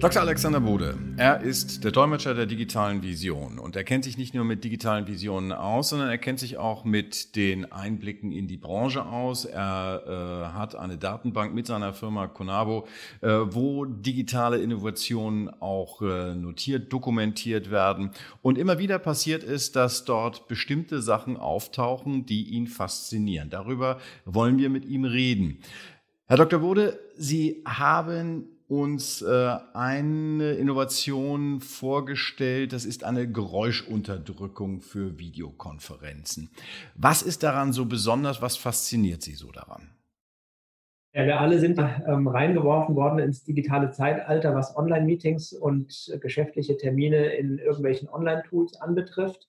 Dr. 0.00 0.22
Alexander 0.22 0.60
Bode, 0.60 0.96
er 1.16 1.40
ist 1.40 1.82
der 1.82 1.90
Dolmetscher 1.90 2.32
der 2.32 2.46
digitalen 2.46 3.02
Vision 3.02 3.58
und 3.58 3.74
er 3.74 3.82
kennt 3.82 4.04
sich 4.04 4.16
nicht 4.16 4.32
nur 4.32 4.44
mit 4.44 4.62
digitalen 4.62 5.08
Visionen 5.08 5.50
aus, 5.50 5.88
sondern 5.88 6.08
er 6.08 6.18
kennt 6.18 6.38
sich 6.38 6.56
auch 6.56 6.84
mit 6.84 7.34
den 7.34 7.72
Einblicken 7.72 8.30
in 8.30 8.46
die 8.46 8.58
Branche 8.58 9.04
aus. 9.04 9.44
Er 9.44 10.04
äh, 10.06 10.56
hat 10.56 10.76
eine 10.76 10.98
Datenbank 10.98 11.52
mit 11.52 11.66
seiner 11.66 11.94
Firma 11.94 12.28
Conabo, 12.28 12.86
äh, 13.22 13.28
wo 13.28 13.86
digitale 13.86 14.58
Innovationen 14.58 15.50
auch 15.60 16.00
äh, 16.00 16.36
notiert, 16.36 16.92
dokumentiert 16.92 17.72
werden. 17.72 18.12
Und 18.40 18.56
immer 18.56 18.78
wieder 18.78 19.00
passiert 19.00 19.42
es, 19.42 19.72
dass 19.72 20.04
dort 20.04 20.46
bestimmte 20.46 21.02
Sachen 21.02 21.36
auftauchen, 21.36 22.24
die 22.24 22.44
ihn 22.50 22.68
faszinieren. 22.68 23.50
Darüber 23.50 23.98
wollen 24.24 24.58
wir 24.58 24.70
mit 24.70 24.84
ihm 24.84 25.04
reden. 25.04 25.58
Herr 26.26 26.36
Dr. 26.36 26.60
Bode, 26.60 27.00
Sie 27.16 27.64
haben 27.64 28.44
uns 28.68 29.22
äh, 29.22 29.56
eine 29.72 30.52
Innovation 30.52 31.60
vorgestellt. 31.60 32.72
Das 32.72 32.84
ist 32.84 33.02
eine 33.02 33.30
Geräuschunterdrückung 33.30 34.82
für 34.82 35.18
Videokonferenzen. 35.18 36.50
Was 36.94 37.22
ist 37.22 37.42
daran 37.42 37.72
so 37.72 37.86
besonders? 37.86 38.42
Was 38.42 38.56
fasziniert 38.56 39.22
Sie 39.22 39.34
so 39.34 39.50
daran? 39.50 39.88
Ja, 41.14 41.24
wir 41.24 41.40
alle 41.40 41.58
sind 41.58 41.78
ähm, 41.78 42.28
reingeworfen 42.28 42.94
worden 42.94 43.18
ins 43.18 43.42
digitale 43.42 43.90
Zeitalter, 43.90 44.54
was 44.54 44.76
Online-Meetings 44.76 45.54
und 45.54 46.10
äh, 46.12 46.18
geschäftliche 46.18 46.76
Termine 46.76 47.34
in 47.34 47.58
irgendwelchen 47.58 48.08
Online-Tools 48.10 48.78
anbetrifft. 48.80 49.48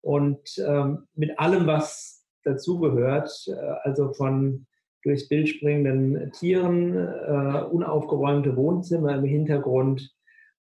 Und 0.00 0.58
ähm, 0.58 1.06
mit 1.14 1.38
allem, 1.38 1.68
was 1.68 2.26
dazugehört, 2.42 3.30
äh, 3.46 3.54
also 3.84 4.12
von 4.12 4.66
durchs 5.02 5.28
Bild 5.28 5.48
springenden 5.48 6.32
Tieren, 6.32 6.96
äh, 6.96 7.62
unaufgeräumte 7.70 8.56
Wohnzimmer 8.56 9.16
im 9.16 9.24
Hintergrund 9.24 10.14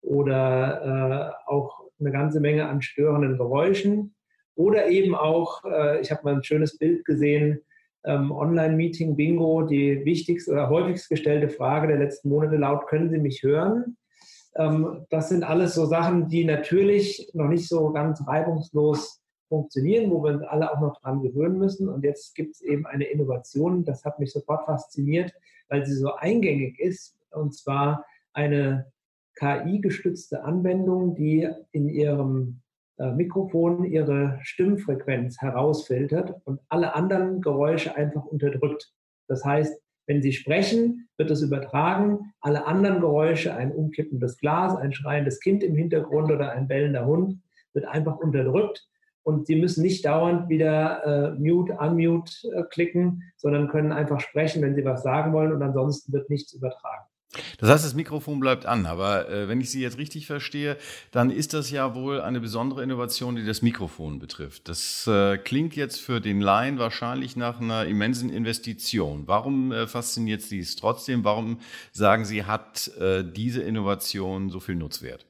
oder 0.01 1.33
äh, 1.47 1.49
auch 1.51 1.81
eine 1.99 2.11
ganze 2.11 2.39
Menge 2.39 2.67
an 2.67 2.81
störenden 2.81 3.37
Geräuschen. 3.37 4.13
Oder 4.55 4.87
eben 4.87 5.15
auch, 5.15 5.63
äh, 5.65 6.01
ich 6.01 6.11
habe 6.11 6.21
mal 6.23 6.35
ein 6.35 6.43
schönes 6.43 6.77
Bild 6.77 7.05
gesehen, 7.05 7.61
ähm, 8.05 8.31
Online-Meeting, 8.31 9.15
Bingo, 9.15 9.63
die 9.63 10.03
wichtigste 10.05 10.51
oder 10.51 10.69
häufigst 10.69 11.09
gestellte 11.09 11.49
Frage 11.49 11.87
der 11.87 11.97
letzten 11.97 12.29
Monate 12.29 12.55
laut, 12.55 12.87
können 12.87 13.09
Sie 13.09 13.19
mich 13.19 13.43
hören? 13.43 13.97
Ähm, 14.55 15.05
das 15.09 15.29
sind 15.29 15.43
alles 15.43 15.75
so 15.75 15.85
Sachen, 15.85 16.27
die 16.29 16.45
natürlich 16.45 17.29
noch 17.33 17.47
nicht 17.47 17.67
so 17.67 17.91
ganz 17.91 18.25
reibungslos 18.27 19.21
funktionieren, 19.47 20.11
wo 20.11 20.23
wir 20.23 20.33
uns 20.33 20.43
alle 20.43 20.71
auch 20.71 20.79
noch 20.79 20.99
dran 21.01 21.21
gewöhnen 21.21 21.57
müssen. 21.57 21.89
Und 21.89 22.03
jetzt 22.03 22.35
gibt 22.35 22.55
es 22.55 22.61
eben 22.61 22.85
eine 22.85 23.05
Innovation, 23.05 23.85
das 23.85 24.05
hat 24.05 24.19
mich 24.19 24.31
sofort 24.31 24.65
fasziniert, 24.65 25.33
weil 25.69 25.85
sie 25.85 25.95
so 25.95 26.13
eingängig 26.15 26.79
ist, 26.79 27.17
und 27.31 27.53
zwar 27.53 28.05
eine 28.33 28.91
KI-gestützte 29.35 30.43
Anwendung, 30.43 31.15
die 31.15 31.47
in 31.71 31.89
ihrem 31.89 32.61
äh, 32.97 33.11
Mikrofon 33.11 33.85
ihre 33.85 34.39
Stimmfrequenz 34.41 35.39
herausfiltert 35.41 36.41
und 36.45 36.59
alle 36.69 36.95
anderen 36.95 37.41
Geräusche 37.41 37.95
einfach 37.95 38.25
unterdrückt. 38.25 38.91
Das 39.27 39.45
heißt, 39.45 39.79
wenn 40.07 40.21
Sie 40.21 40.31
sprechen, 40.31 41.09
wird 41.17 41.29
es 41.31 41.41
übertragen. 41.41 42.33
Alle 42.39 42.65
anderen 42.65 43.01
Geräusche, 43.01 43.53
ein 43.53 43.73
umkippendes 43.73 44.37
Glas, 44.37 44.75
ein 44.77 44.93
schreiendes 44.93 45.41
Kind 45.41 45.63
im 45.63 45.75
Hintergrund 45.75 46.31
oder 46.31 46.51
ein 46.53 46.67
bellender 46.67 47.05
Hund, 47.05 47.39
wird 47.73 47.85
einfach 47.85 48.17
unterdrückt 48.17 48.87
und 49.27 49.45
Sie 49.45 49.57
müssen 49.57 49.83
nicht 49.83 50.05
dauernd 50.05 50.47
wieder 50.47 51.03
äh, 51.05 51.31
Mute, 51.37 51.73
Unmute 51.73 52.31
äh, 52.55 52.63
klicken, 52.63 53.23
sondern 53.35 53.67
können 53.67 53.91
einfach 53.91 54.21
sprechen, 54.21 54.61
wenn 54.61 54.73
Sie 54.73 54.85
was 54.85 55.03
sagen 55.03 55.33
wollen 55.33 55.51
und 55.51 55.61
ansonsten 55.61 56.13
wird 56.13 56.29
nichts 56.29 56.53
übertragen. 56.53 57.03
Das 57.59 57.69
heißt, 57.69 57.83
das 57.83 57.93
Mikrofon 57.93 58.39
bleibt 58.39 58.65
an, 58.65 58.85
aber 58.85 59.29
äh, 59.29 59.49
wenn 59.49 59.59
ich 59.59 59.69
Sie 59.69 59.81
jetzt 59.81 59.97
richtig 59.97 60.27
verstehe, 60.27 60.77
dann 61.11 61.29
ist 61.29 61.53
das 61.53 61.69
ja 61.71 61.93
wohl 61.93 62.21
eine 62.21 62.39
besondere 62.39 62.81
Innovation, 62.81 63.35
die 63.35 63.45
das 63.45 63.61
Mikrofon 63.61 64.19
betrifft. 64.19 64.69
Das 64.69 65.05
äh, 65.07 65.37
klingt 65.37 65.75
jetzt 65.75 65.99
für 65.99 66.21
den 66.21 66.39
Laien 66.39 66.79
wahrscheinlich 66.79 67.35
nach 67.35 67.59
einer 67.59 67.85
immensen 67.85 68.29
Investition. 68.29 69.23
Warum 69.25 69.73
äh, 69.73 69.87
fasziniert 69.87 70.41
Sie 70.41 70.59
es 70.59 70.77
trotzdem? 70.77 71.25
Warum 71.25 71.59
sagen 71.91 72.23
Sie, 72.23 72.45
hat 72.45 72.87
äh, 72.97 73.25
diese 73.25 73.61
Innovation 73.61 74.49
so 74.49 74.61
viel 74.61 74.75
Nutzwert? 74.75 75.25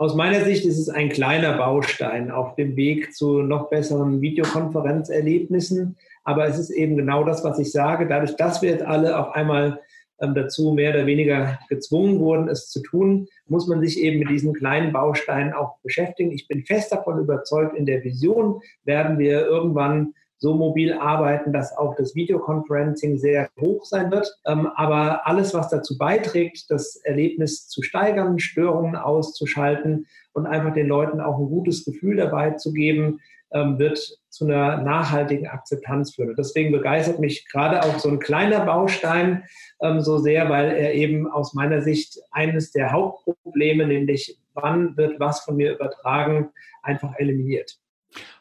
Aus 0.00 0.14
meiner 0.14 0.42
Sicht 0.46 0.64
ist 0.64 0.78
es 0.78 0.88
ein 0.88 1.10
kleiner 1.10 1.58
Baustein 1.58 2.30
auf 2.30 2.54
dem 2.54 2.74
Weg 2.74 3.14
zu 3.14 3.42
noch 3.42 3.68
besseren 3.68 4.22
Videokonferenzerlebnissen. 4.22 5.98
Aber 6.24 6.46
es 6.46 6.58
ist 6.58 6.70
eben 6.70 6.96
genau 6.96 7.22
das, 7.22 7.44
was 7.44 7.58
ich 7.58 7.70
sage. 7.70 8.08
Dadurch, 8.08 8.34
dass 8.36 8.62
wir 8.62 8.70
jetzt 8.70 8.82
alle 8.82 9.18
auf 9.18 9.34
einmal 9.34 9.78
ähm, 10.22 10.32
dazu 10.34 10.72
mehr 10.72 10.94
oder 10.94 11.04
weniger 11.04 11.58
gezwungen 11.68 12.18
wurden, 12.18 12.48
es 12.48 12.70
zu 12.70 12.80
tun, 12.80 13.28
muss 13.46 13.66
man 13.66 13.82
sich 13.82 14.00
eben 14.00 14.20
mit 14.20 14.30
diesen 14.30 14.54
kleinen 14.54 14.90
Bausteinen 14.90 15.52
auch 15.52 15.76
beschäftigen. 15.82 16.32
Ich 16.32 16.48
bin 16.48 16.64
fest 16.64 16.90
davon 16.92 17.18
überzeugt, 17.18 17.76
in 17.76 17.84
der 17.84 18.02
Vision 18.02 18.62
werden 18.84 19.18
wir 19.18 19.44
irgendwann 19.44 20.14
so 20.40 20.54
mobil 20.54 20.94
arbeiten, 20.94 21.52
dass 21.52 21.76
auch 21.76 21.94
das 21.94 22.14
Videoconferencing 22.14 23.18
sehr 23.18 23.50
hoch 23.60 23.84
sein 23.84 24.10
wird. 24.10 24.34
Ähm, 24.46 24.68
aber 24.74 25.26
alles, 25.26 25.54
was 25.54 25.68
dazu 25.68 25.98
beiträgt, 25.98 26.70
das 26.70 26.96
Erlebnis 26.96 27.68
zu 27.68 27.82
steigern, 27.82 28.38
Störungen 28.38 28.96
auszuschalten 28.96 30.06
und 30.32 30.46
einfach 30.46 30.72
den 30.72 30.88
Leuten 30.88 31.20
auch 31.20 31.38
ein 31.38 31.48
gutes 31.48 31.84
Gefühl 31.84 32.16
dabei 32.16 32.52
zu 32.52 32.72
geben, 32.72 33.20
ähm, 33.52 33.78
wird 33.78 33.98
zu 34.30 34.44
einer 34.46 34.78
nachhaltigen 34.78 35.46
Akzeptanz 35.46 36.14
führen. 36.14 36.30
Und 36.30 36.38
deswegen 36.38 36.72
begeistert 36.72 37.18
mich 37.18 37.46
gerade 37.48 37.82
auch 37.82 37.98
so 37.98 38.08
ein 38.08 38.18
kleiner 38.18 38.64
Baustein 38.64 39.44
ähm, 39.82 40.00
so 40.00 40.18
sehr, 40.18 40.48
weil 40.48 40.70
er 40.70 40.94
eben 40.94 41.30
aus 41.30 41.52
meiner 41.52 41.82
Sicht 41.82 42.18
eines 42.30 42.70
der 42.72 42.92
Hauptprobleme, 42.92 43.86
nämlich 43.86 44.38
wann 44.54 44.96
wird 44.96 45.20
was 45.20 45.40
von 45.40 45.56
mir 45.56 45.74
übertragen, 45.74 46.48
einfach 46.82 47.12
eliminiert. 47.18 47.78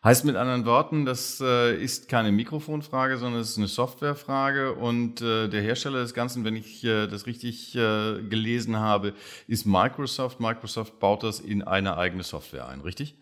Heißt 0.03 0.25
mit 0.25 0.35
anderen 0.35 0.66
Worten, 0.66 1.06
das 1.06 1.41
äh, 1.41 1.75
ist 1.75 2.09
keine 2.09 2.31
Mikrofonfrage, 2.31 3.18
sondern 3.18 3.41
es 3.41 3.52
ist 3.52 3.57
eine 3.57 3.68
Softwarefrage 3.68 4.74
und 4.74 5.22
äh, 5.22 5.47
der 5.47 5.62
Hersteller 5.62 6.00
des 6.00 6.13
Ganzen, 6.13 6.44
wenn 6.44 6.56
ich 6.56 6.84
äh, 6.84 7.07
das 7.07 7.28
richtig 7.28 7.75
äh, 7.75 8.22
gelesen 8.30 8.78
habe, 8.78 9.13
ist 9.47 9.66
Microsoft. 9.66 10.40
Microsoft 10.40 11.00
baut 11.00 11.24
das 11.24 11.40
in 11.40 11.62
eine 11.62 11.97
eigene 11.97 12.24
Software 12.24 12.68
ein, 12.68 12.81
richtig? 12.81 13.16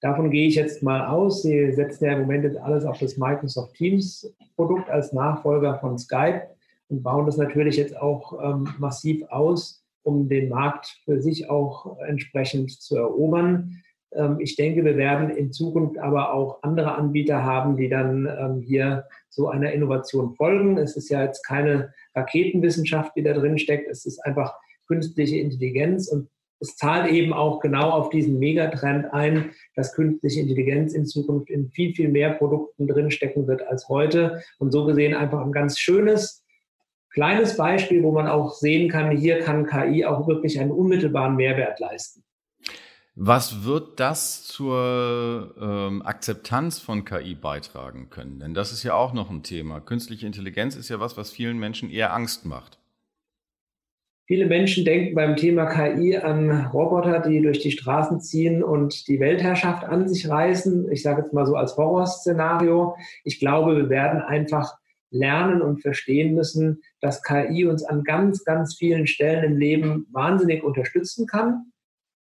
Davon 0.00 0.30
gehe 0.30 0.46
ich 0.48 0.54
jetzt 0.54 0.82
mal 0.82 1.06
aus. 1.06 1.42
Sie 1.42 1.72
setzen 1.72 2.04
ja 2.04 2.12
im 2.12 2.20
Moment 2.20 2.44
jetzt 2.44 2.58
alles 2.58 2.84
auf 2.84 2.98
das 2.98 3.16
Microsoft 3.16 3.74
Teams 3.74 4.30
Produkt 4.54 4.88
als 4.90 5.12
Nachfolger 5.12 5.78
von 5.78 5.98
Skype 5.98 6.42
und 6.88 7.02
bauen 7.02 7.26
das 7.26 7.36
natürlich 7.36 7.76
jetzt 7.76 7.96
auch 7.96 8.38
ähm, 8.42 8.68
massiv 8.78 9.24
aus, 9.30 9.82
um 10.02 10.28
den 10.28 10.50
Markt 10.50 11.00
für 11.04 11.20
sich 11.20 11.48
auch 11.48 11.98
entsprechend 12.00 12.70
zu 12.70 12.96
erobern. 12.96 13.82
Ähm, 14.14 14.38
ich 14.40 14.56
denke, 14.56 14.84
wir 14.84 14.96
werden 14.96 15.30
in 15.30 15.52
Zukunft 15.52 15.98
aber 15.98 16.32
auch 16.32 16.62
andere 16.62 16.94
Anbieter 16.94 17.44
haben, 17.44 17.76
die 17.76 17.88
dann 17.88 18.26
ähm, 18.26 18.60
hier 18.60 19.06
so 19.28 19.48
einer 19.48 19.72
Innovation 19.72 20.34
folgen. 20.34 20.78
Es 20.78 20.96
ist 20.96 21.10
ja 21.10 21.22
jetzt 21.24 21.46
keine 21.46 21.92
Raketenwissenschaft, 22.14 23.12
die 23.16 23.22
da 23.22 23.32
drin 23.32 23.58
steckt. 23.58 23.88
Es 23.88 24.06
ist 24.06 24.18
einfach 24.24 24.54
künstliche 24.86 25.38
Intelligenz 25.38 26.08
und 26.08 26.28
es 26.60 26.76
zahlt 26.76 27.10
eben 27.10 27.32
auch 27.32 27.60
genau 27.60 27.90
auf 27.90 28.10
diesen 28.10 28.38
Megatrend 28.38 29.12
ein, 29.12 29.50
dass 29.74 29.92
künstliche 29.92 30.40
Intelligenz 30.40 30.94
in 30.94 31.04
Zukunft 31.04 31.50
in 31.50 31.68
viel, 31.70 31.94
viel 31.94 32.08
mehr 32.08 32.30
Produkten 32.30 32.86
drinstecken 32.86 33.46
wird 33.46 33.66
als 33.66 33.88
heute. 33.88 34.42
Und 34.58 34.70
so 34.70 34.86
gesehen 34.86 35.14
einfach 35.14 35.44
ein 35.44 35.52
ganz 35.52 35.78
schönes, 35.78 36.42
kleines 37.12 37.56
Beispiel, 37.56 38.02
wo 38.02 38.12
man 38.12 38.28
auch 38.28 38.54
sehen 38.54 38.88
kann, 38.88 39.16
hier 39.16 39.40
kann 39.40 39.66
KI 39.66 40.06
auch 40.06 40.26
wirklich 40.26 40.58
einen 40.58 40.70
unmittelbaren 40.70 41.36
Mehrwert 41.36 41.80
leisten. 41.80 42.23
Was 43.16 43.62
wird 43.62 44.00
das 44.00 44.42
zur 44.42 45.54
ähm, 45.60 46.02
Akzeptanz 46.02 46.80
von 46.80 47.04
KI 47.04 47.36
beitragen 47.36 48.10
können? 48.10 48.40
Denn 48.40 48.54
das 48.54 48.72
ist 48.72 48.82
ja 48.82 48.94
auch 48.94 49.12
noch 49.12 49.30
ein 49.30 49.44
Thema. 49.44 49.78
Künstliche 49.78 50.26
Intelligenz 50.26 50.74
ist 50.74 50.88
ja 50.88 50.98
was, 50.98 51.16
was 51.16 51.30
vielen 51.30 51.58
Menschen 51.58 51.90
eher 51.90 52.12
Angst 52.12 52.44
macht. 52.44 52.80
Viele 54.26 54.46
Menschen 54.46 54.84
denken 54.84 55.14
beim 55.14 55.36
Thema 55.36 55.66
KI 55.66 56.16
an 56.16 56.66
Roboter, 56.72 57.20
die 57.20 57.40
durch 57.40 57.60
die 57.60 57.70
Straßen 57.70 58.20
ziehen 58.20 58.64
und 58.64 59.06
die 59.06 59.20
Weltherrschaft 59.20 59.84
an 59.84 60.08
sich 60.08 60.28
reißen. 60.28 60.90
Ich 60.90 61.02
sage 61.02 61.22
jetzt 61.22 61.32
mal 61.32 61.46
so 61.46 61.54
als 61.54 61.76
Horrorszenario. 61.76 62.96
Ich 63.22 63.38
glaube, 63.38 63.76
wir 63.76 63.90
werden 63.90 64.22
einfach 64.22 64.74
lernen 65.10 65.62
und 65.62 65.82
verstehen 65.82 66.34
müssen, 66.34 66.82
dass 67.00 67.22
KI 67.22 67.66
uns 67.66 67.84
an 67.84 68.02
ganz, 68.02 68.42
ganz 68.42 68.74
vielen 68.74 69.06
Stellen 69.06 69.44
im 69.44 69.56
Leben 69.56 70.08
wahnsinnig 70.10 70.64
unterstützen 70.64 71.28
kann 71.28 71.66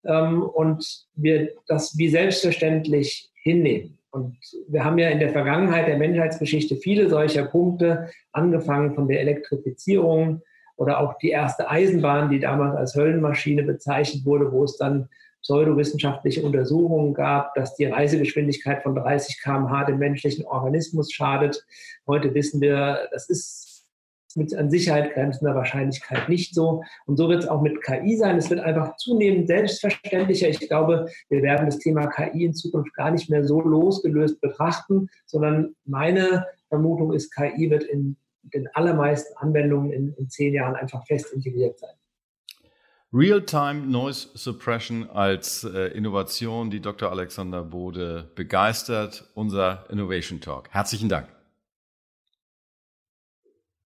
ähm, 0.05 0.43
und 0.43 1.07
wir 1.15 1.53
das 1.67 1.97
wie 1.97 2.09
selbstverständlich 2.09 3.31
hinnehmen. 3.43 3.99
Und 4.11 4.37
wir 4.69 4.85
haben 4.85 4.99
ja 4.99 5.09
in 5.09 5.21
der 5.21 5.31
Vergangenheit 5.31 5.87
der 5.87 5.97
Menschheitsgeschichte 5.97 6.77
viele 6.77 7.09
solcher 7.09 7.45
Punkte, 7.45 8.11
angefangen 8.33 8.95
von 8.95 9.07
der 9.07 9.21
Elektrifizierung 9.21 10.43
oder 10.77 11.01
auch 11.01 11.17
die 11.19 11.31
erste 11.31 11.71
Eisenbahn, 11.71 12.31
die 12.31 12.41
damals 12.41 12.77
als 12.77 12.95
Höllenmaschine 12.97 13.63
bezeichnet 13.63 14.25
wurde, 14.25 14.51
wo 14.51 14.65
es 14.65 14.77
dann 14.77 15.09
pseudowissenschaftliche 15.43 16.43
Untersuchungen 16.43 17.15
gab, 17.15 17.55
dass 17.55 17.77
die 17.77 17.87
Reisegeschwindigkeit 17.87 18.83
von 18.83 18.95
30 18.95 19.41
km/h 19.43 19.85
dem 19.85 19.99
menschlichen 19.99 20.45
Organismus 20.45 21.13
schadet. 21.13 21.65
Heute 22.07 22.35
wissen 22.35 22.61
wir, 22.61 23.09
das 23.13 23.29
ist 23.31 23.70
mit 24.37 24.55
an 24.55 24.71
Sicherheit 24.71 25.15
grenzender 25.15 25.55
Wahrscheinlichkeit 25.55 26.29
nicht 26.29 26.55
so. 26.55 26.83
Und 27.07 27.17
so 27.17 27.29
wird 27.29 27.45
es 27.45 27.49
auch 27.49 27.63
mit 27.63 27.83
KI 27.83 28.17
sein. 28.17 28.37
Es 28.37 28.51
wird 28.51 28.61
einfach 28.61 28.97
zunehmend 28.97 29.47
selbstverständlicher. 29.47 30.49
Ich 30.49 30.61
glaube, 30.61 31.07
wir 31.29 31.43
werden 31.43 31.67
das 31.67 31.79
Thema 31.79 32.07
KI 32.07 32.45
in 32.45 32.55
Zukunft 32.55 32.95
gar 32.95 33.11
nicht 33.11 33.31
mehr 33.31 33.45
so 33.45 33.61
losgelöst 33.61 34.41
betrachten, 34.41 35.09
sondern 35.27 35.75
meine 35.85 36.47
Vermutung 36.69 37.13
ist, 37.13 37.35
KI 37.35 37.71
wird 37.71 37.85
in 37.85 38.17
den 38.43 38.69
allermeisten 38.75 39.37
Anwendungen 39.37 39.93
in, 39.93 40.15
in 40.15 40.29
zehn 40.31 40.55
Jahren 40.55 40.75
einfach 40.77 41.07
fest 41.07 41.33
integriert 41.33 41.79
sein. 41.79 41.91
Real-Time 43.13 43.89
Noise 43.89 44.29
Suppression 44.35 45.11
als 45.11 45.65
äh, 45.65 45.89
Innovation, 45.89 46.71
die 46.71 46.81
Dr. 46.81 47.11
Alexander 47.11 47.63
Bode 47.65 48.31
begeistert. 48.37 49.29
Unser 49.35 49.85
Innovation 49.91 50.41
Talk. 50.41 50.69
Herzlichen 50.71 51.09
Dank. 51.09 51.27